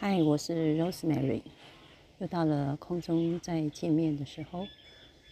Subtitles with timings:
[0.00, 1.42] 嗨，我是 Rosemary，
[2.18, 4.64] 又到了空中再见面的时候。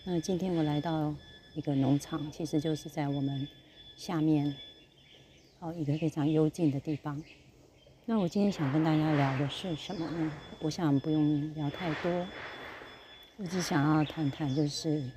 [0.03, 1.15] 那今天我来到
[1.55, 3.47] 一个农场，其实就是在我们
[3.97, 4.57] 下面
[5.61, 7.23] 哦一个非常幽静的地方。
[8.07, 10.33] 那我今天想跟大家聊的是什么呢？
[10.59, 12.27] 我想不用聊太多，
[13.37, 15.09] 我只想要谈谈，就是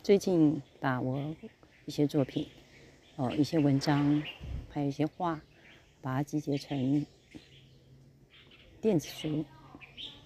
[0.00, 1.34] 最近把我
[1.86, 2.46] 一些作品，
[3.16, 4.22] 哦一些文章，
[4.70, 5.40] 还有一些画，
[6.00, 7.04] 把它集结成
[8.84, 9.42] 电子书。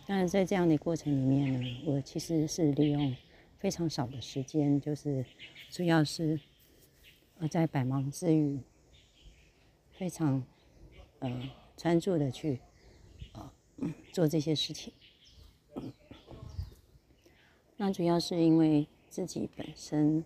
[0.04, 3.14] 但是在这样的过程里面呢，我其实是利用
[3.56, 5.24] 非常少的时间，就是
[5.70, 6.40] 主要是
[7.38, 8.58] 呃在百忙之余，
[9.92, 10.42] 非常
[11.20, 12.58] 呃专注的去
[13.32, 13.48] 呃
[14.12, 14.92] 做这些事情。
[17.76, 20.24] 那主要是因为自己本身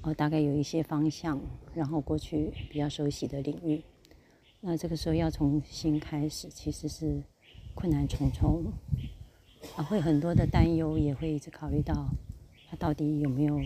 [0.00, 1.38] 我大概有一些方向，
[1.74, 3.82] 然后过去比较熟悉的领域，
[4.66, 7.22] 那这个时候要重新开始，其实是。
[7.76, 8.72] 困难重重，
[9.74, 12.08] 啊，会很多的担忧，也会一直考虑到
[12.70, 13.60] 他到底有没有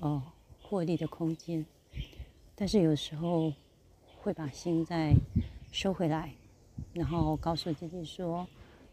[0.00, 0.22] 哦
[0.62, 1.66] 获利的空间。
[2.54, 3.52] 但是有时候
[4.22, 5.14] 会把心再
[5.70, 6.32] 收回来，
[6.94, 8.48] 然后告诉自己说，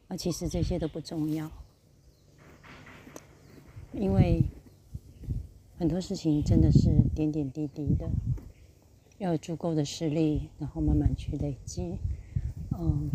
[0.09, 1.49] 啊，其实这些都不重要，
[3.93, 4.43] 因为
[5.79, 8.09] 很多事情真的是点点滴滴的，
[9.17, 11.97] 要有足够的实力，然后慢慢去累积，
[12.71, 13.09] 嗯。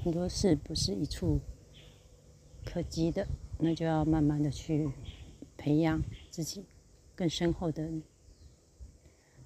[0.00, 1.40] 很多事不是一触
[2.64, 3.26] 可及的，
[3.58, 4.88] 那就要慢慢的去
[5.56, 6.64] 培养自己
[7.16, 7.90] 更深厚的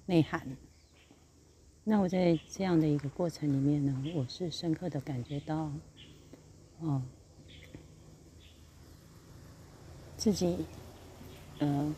[0.05, 0.55] 内涵。
[1.83, 5.71] 那我在这样的一个过程里面呢，我是深刻的感觉到，
[6.79, 7.01] 哦，
[10.15, 10.65] 自己
[11.57, 11.93] 呃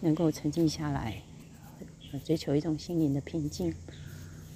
[0.00, 1.22] 能够沉静下来，
[2.24, 3.74] 追求一种心灵的平静，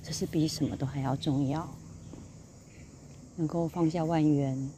[0.03, 1.77] 这是比什么都还要重要。
[3.37, 4.71] 能够放下万缘，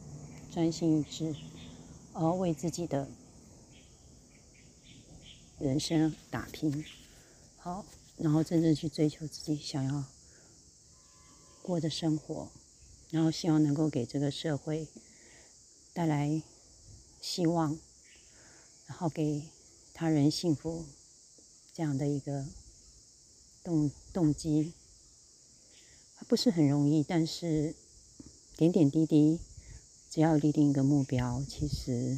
[0.49, 1.35] 专心一致，
[2.13, 3.09] 而为自己的
[5.59, 6.85] 人生打拼，
[7.57, 7.85] 好，
[8.17, 10.05] 然后真正去追求自己想要
[11.61, 12.49] 过的生活，
[13.09, 14.87] 然后希望能够给这个社会
[15.93, 16.41] 带来
[17.19, 17.77] 希望，
[18.87, 19.49] 然后给
[19.93, 20.85] 他人幸福
[21.73, 22.45] 这样的一个
[23.65, 24.71] 动动机，
[26.29, 27.75] 不是很容易，但是。
[28.57, 29.41] 点点滴滴，
[30.09, 32.17] 只要立定一个目标，其实，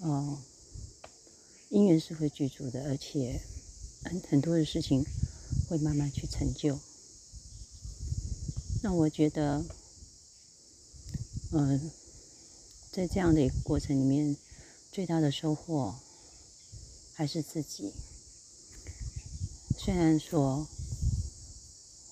[0.00, 0.38] 哦，
[1.68, 3.42] 因缘是会具足的，而且
[4.04, 5.04] 很很多的事情
[5.68, 6.80] 会慢慢去成就。
[8.82, 9.66] 那我觉得，
[11.52, 11.90] 嗯，
[12.90, 14.34] 在这样的一个过程里面，
[14.90, 15.94] 最大的收获
[17.12, 17.92] 还是自己。
[19.82, 20.68] 虽然说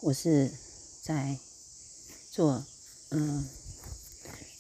[0.01, 0.51] 我是
[1.03, 1.39] 在。
[2.31, 2.65] 做，
[3.11, 3.47] 嗯，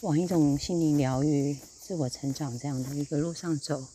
[0.00, 3.86] 往一种心灵疗愈、自我成长这样的一个路上走，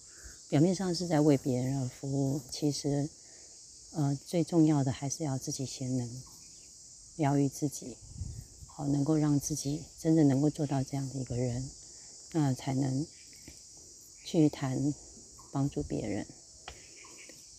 [0.50, 3.10] 表面上是在为别人而服务，其实，
[3.92, 6.10] 呃，最重要的还是要自己先能
[7.18, 7.98] 疗愈自己，
[8.68, 11.70] 好，能够让自己真的能够做到这样的一个人，
[12.32, 13.06] 那才能
[14.24, 14.94] 去谈
[15.52, 16.26] 帮助别人，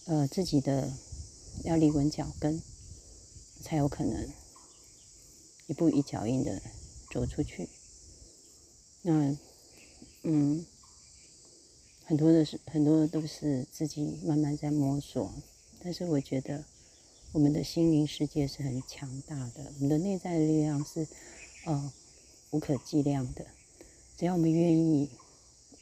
[0.07, 0.91] 呃，自己的
[1.63, 2.61] 要立稳脚跟，
[3.63, 4.29] 才有可能。
[5.67, 6.61] 一步一脚印的
[7.11, 7.71] 走出去，
[9.01, 9.35] 那
[10.23, 10.67] 嗯，
[12.05, 15.33] 很多的是很多都是自己慢慢在摸索，
[15.83, 16.63] 但是我觉得
[17.33, 21.09] 我们的心灵世界是很强大的，我们的内在的力量是
[21.65, 21.91] 呃
[22.51, 23.47] 无可计量的，
[24.19, 25.09] 只要我们愿意，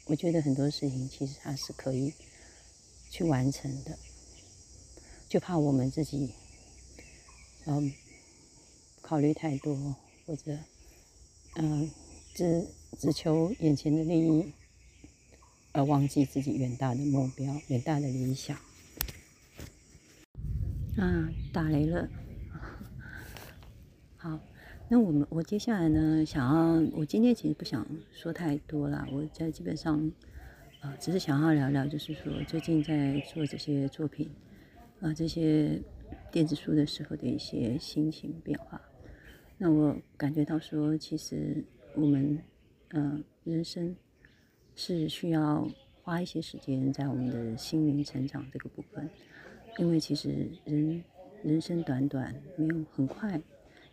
[0.05, 2.13] 我觉得很多事情其实它是可以
[3.09, 3.99] 去完成的，
[5.33, 6.29] 就怕我们自己
[7.65, 7.91] 嗯。
[9.01, 9.95] 考虑太多，
[10.27, 10.55] 或者，
[11.55, 11.89] 嗯，
[12.35, 12.67] 只
[12.99, 14.53] 只求眼前的利益，
[15.71, 18.55] 而忘记自己远大的目标、远大的理想。
[20.97, 22.07] 啊，打雷了。
[24.15, 24.39] 好，
[24.87, 30.11] 那我们我接下来呢，想要，我今天其实不想说太多了，我在基本上，
[30.81, 34.31] 呃，只是想要聊聊，就是说最近在做这些作品，
[35.03, 35.81] 啊，这些
[36.31, 38.81] 电子书的时候的一些心情变化。
[39.57, 41.61] 那我感觉到说，其实
[41.93, 42.39] 我们，
[42.87, 43.93] 呃，人生
[44.75, 45.67] 是需要
[46.01, 49.09] 花一些时间在我们的心灵成长这个部分，
[49.77, 51.03] 因为其实人
[51.43, 53.41] 人生短短，没有很快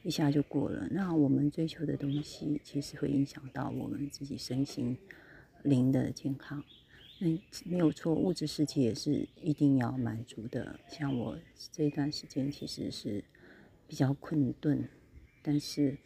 [0.04, 0.86] 一下就过了。
[0.92, 4.96] 那我们追求的东西，其实会影响到我们自己身心
[5.64, 6.62] 灵的健康。
[7.20, 10.78] 嗯没有错，物质世界也是一定要满足的。
[10.88, 11.38] 像我
[11.72, 13.24] 这一段时间，其实是。
[13.90, 14.88] 比较困顿，
[15.42, 15.98] 但是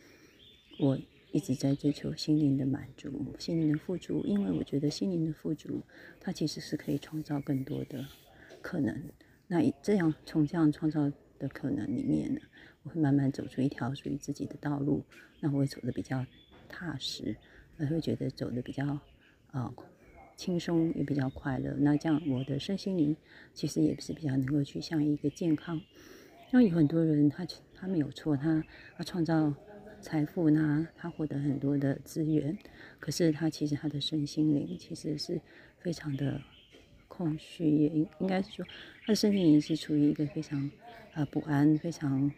[0.78, 0.98] 我
[1.32, 5.82] 一直在追求心灵的满足、心灵的富足，因为我觉得心灵的富足，
[6.18, 8.06] 它其实是可以创造更多的
[8.62, 9.02] 可能。
[9.48, 12.40] 那这样从这样创造的可能里面呢，
[12.84, 15.04] 我会慢慢走出一条属于自己的道路，
[15.40, 16.24] 那我会走的比较
[16.66, 17.36] 踏实，
[17.76, 18.98] 我会觉得走的比较
[19.48, 19.74] 啊
[20.36, 21.74] 轻松，也比较快乐。
[21.78, 23.16] 那这样我的身心灵
[23.52, 25.80] 其实也是比较能够去向一个健康。
[26.50, 28.64] 那有很多人他他没有错，他
[28.96, 29.54] 他创造
[30.00, 32.56] 财富，那他获得很多的资源，
[33.00, 35.40] 可是他其实他的身心灵其实是
[35.78, 36.40] 非常的。
[37.06, 38.66] 空虚也应应该是说，
[39.02, 40.68] 他的身心灵是处于一个非常
[41.12, 42.28] 呃不安、非常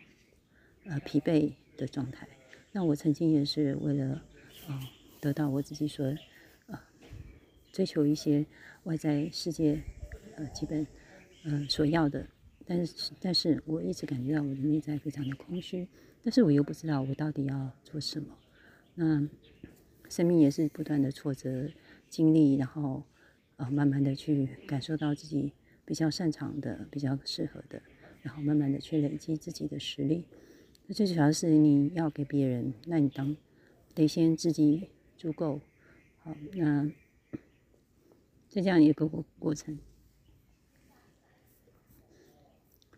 [0.85, 2.29] 呃疲惫的状态。
[2.73, 4.23] 那我曾经也是为了
[4.69, 4.79] 呃
[5.19, 6.15] 得到我自己所
[7.77, 8.47] 追求一些
[8.85, 9.83] 外在世界
[10.37, 10.87] 呃基本
[11.45, 12.27] 呃所要的，
[12.65, 15.87] 但是但是我一直感觉到我的内在非常的空虚，
[16.23, 18.29] 但是我又不知道我到底要做什么。
[18.95, 19.29] 那
[20.09, 21.69] 生命也是不断的挫折
[22.09, 23.03] 经历，然后。
[23.59, 25.51] 呃，慢慢的去感受到自己
[25.87, 27.81] 比较擅长的、比较适合的，
[28.21, 30.27] 然后慢慢的去累积自己的实力。
[30.87, 33.35] 那最主要是你要给别人，那你当
[33.95, 35.63] 得先自己足够
[36.19, 36.37] 好。
[36.53, 36.87] 那
[38.57, 39.79] 在这样一个过过程，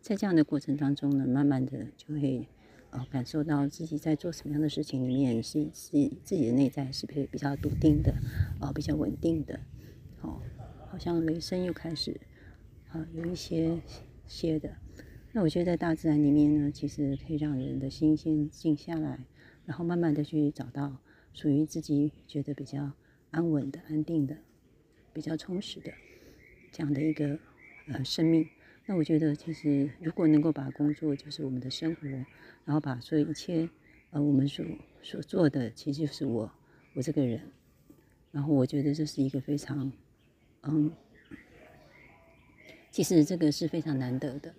[0.00, 2.46] 在这样的过程当中呢，慢慢的就会
[2.90, 8.14] 呃感受到自己在做什么样的事情里面是是自己的内在是比比较笃定的，
[8.60, 9.58] 呃比较稳定的。
[10.20, 10.40] 哦，
[10.92, 12.20] 好像雷声又开始，
[12.90, 13.82] 啊，有一些
[14.28, 14.76] 些的。
[15.32, 19.24] 那我觉得在大自然里面呢，其实可以让人的心先静下来，
[19.66, 20.98] 然后慢慢的去找到
[21.32, 22.92] 属于自己觉得比较
[23.32, 24.36] 安稳的、安定的、
[25.18, 25.92] 比较充实的
[26.70, 27.36] 这样的一个
[27.88, 28.48] 呃生命。
[28.86, 32.06] 那我觉得其实如果能够把工作就是我们的生活，
[32.64, 33.68] 然后把所有一切
[34.10, 34.64] 呃我们所
[35.02, 36.48] 所做的，其实就是我
[36.94, 37.40] 我这个人。
[38.30, 39.90] 然后我觉得这是一个非常。
[40.62, 40.92] 嗯，
[42.92, 44.54] 其实这个是非常难得的。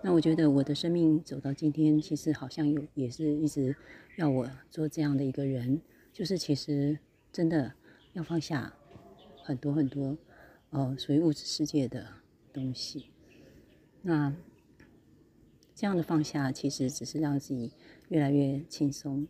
[0.00, 3.74] 那我觉得我的生命走到今天，其实好像有也是一直
[4.16, 6.96] 要我做这样的一个人，就是其实
[7.32, 7.74] 真的
[8.12, 8.72] 要放下
[9.48, 10.18] 很多很多
[10.68, 12.06] 呃属于物质世界的
[12.52, 13.06] 东西。
[14.02, 14.34] 那
[15.74, 17.72] 这样的放下，其实只是让自己
[18.08, 19.26] 越来越轻松，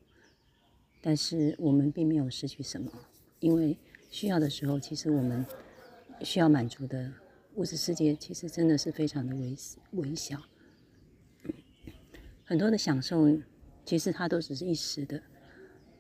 [1.01, 2.91] 但是我们并没有失去什么，
[3.39, 3.79] 因为
[4.11, 5.47] 需要的时候，其实我们。
[6.25, 7.13] 需要满足的
[7.55, 9.57] 物质世界，其实真的是非常的微
[9.93, 10.43] 微小。
[12.45, 13.39] 很多的享受，
[13.85, 15.23] 其实它都只是一时的。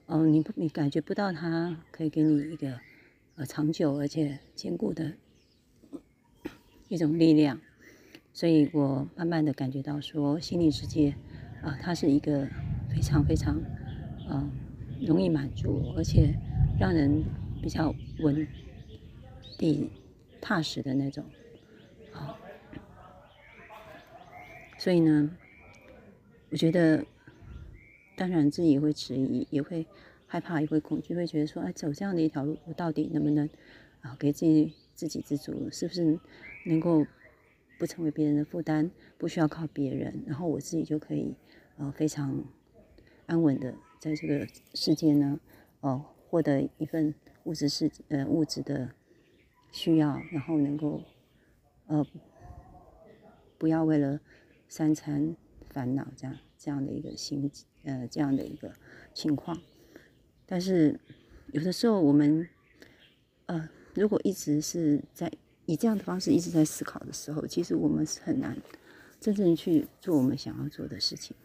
[0.06, 2.80] 哦，你不，你感觉不到它可以给你一个
[3.38, 5.14] 呃长久而且坚固的
[6.88, 7.58] 一种力量。
[8.34, 11.14] 所以我慢慢的感觉到说，心理世界
[11.62, 12.46] 啊，它是一个
[12.90, 13.58] 非常非常
[14.28, 14.50] 嗯
[15.00, 16.34] 容易满足，而且
[16.78, 17.24] 让人
[17.62, 18.46] 比较稳
[19.56, 19.90] 定。
[20.40, 21.24] 踏实的那种，
[22.12, 22.38] 啊，
[24.78, 25.36] 所以呢，
[26.50, 27.04] 我觉得，
[28.14, 29.84] 当然自己会迟疑，也会
[30.28, 33.48] 害怕，也会恐惧，会觉得说，哎，走这样的一条路，我到底能不能
[34.02, 35.68] 啊，给自己自给自足？
[35.72, 36.20] 是不是
[36.66, 37.04] 能够
[37.80, 41.34] 不成为别人的负担，不需要靠别人，然后我自己就可以
[41.78, 42.44] 呃非常
[43.26, 45.40] 安稳的在这个世界呢，
[45.80, 47.12] 呃，获得一份
[47.42, 48.90] 物质世呃物质的。
[49.70, 51.02] 需要，然后能够，
[51.88, 52.06] 呃，
[53.58, 54.18] 不要为了
[54.66, 55.36] 三餐
[55.68, 57.50] 烦恼这样这样的一个心，
[57.84, 58.72] 呃，这样的一个
[59.12, 59.60] 情况。
[60.50, 60.98] 但是
[61.52, 62.48] 有的时候我们，
[63.46, 65.30] 呃，如果一直是在
[65.66, 68.56] 以这样的方式一直在思考的时候，其实我们是很难
[69.20, 71.36] 真正去做我们想要做的事情。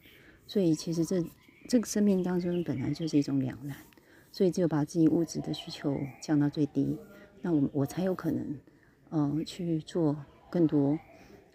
[0.47, 1.21] 所以其实这
[1.67, 3.75] 这个生命当中本来就是一种两难，
[4.31, 6.97] 所以只有把自己物质的需求降到最低。
[7.41, 8.57] 那我我才有可能，
[9.09, 10.15] 呃，去做
[10.49, 10.97] 更多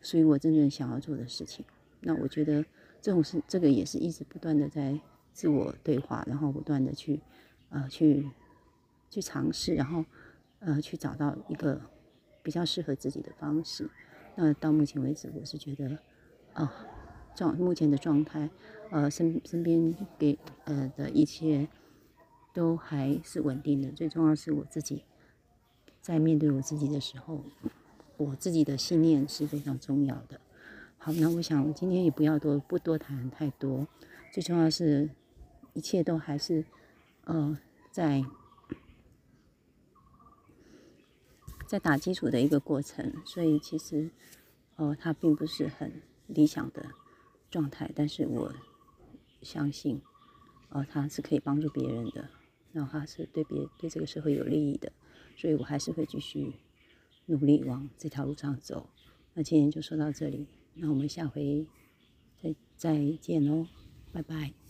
[0.03, 1.65] 属于我真正想要做的事情。
[2.01, 2.63] 那我觉得
[3.01, 5.01] 这种是这个也是一直不断的在
[5.33, 7.21] 自我对话，然后不断的去
[7.71, 8.29] 呃去
[9.11, 10.05] 去尝试，然后
[10.61, 11.81] 呃去找到一个
[12.43, 13.89] 比较适合自己的方式。
[14.37, 15.99] 那到目前为止，我是觉得
[16.53, 16.73] 啊
[17.35, 18.51] 状目前的状态，
[18.91, 21.69] 呃身身边给呃的一切
[22.53, 23.91] 都还是稳定的。
[23.93, 25.05] 最重要是我自己。
[26.01, 27.45] 在面对我自己的时候，
[28.17, 30.41] 我自己的信念是非常重要的。
[30.97, 33.87] 好，那我想今天也不要多不多谈太多，
[34.33, 35.11] 最重要是
[35.73, 36.65] 一切都还是
[37.25, 37.59] 呃
[37.91, 38.25] 在
[41.67, 44.11] 在打基础的一个过程，所以其实
[44.77, 46.87] 呃它并不是很理想的
[47.51, 48.55] 状态，但是我
[49.43, 50.01] 相信，
[50.71, 52.31] 哦，它是可以帮助别人的，
[52.73, 54.93] 然后它是对别对这个社会有利益的，
[55.37, 56.55] 所以我还是会继续
[57.27, 58.89] 努力往这条路上走。
[59.35, 61.67] 那今天就说到这里，那我们下回
[62.43, 63.67] 再再见喽，
[64.13, 64.68] 拜拜。